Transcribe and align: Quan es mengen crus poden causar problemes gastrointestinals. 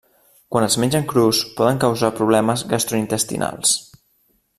Quan 0.53 0.63
es 0.67 0.77
mengen 0.83 1.03
crus 1.11 1.41
poden 1.59 1.81
causar 1.83 2.09
problemes 2.21 2.65
gastrointestinals. 2.73 3.75